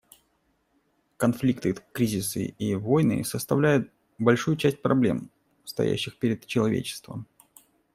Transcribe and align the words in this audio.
Конфликты, 1.17 1.75
кризисы 1.93 2.45
и 2.57 2.73
войны 2.73 3.23
составляют 3.23 3.93
большую 4.17 4.57
часть 4.57 4.81
проблем, 4.81 5.29
стоящих 5.63 6.17
перед 6.17 6.43
человечеством. 6.47 7.27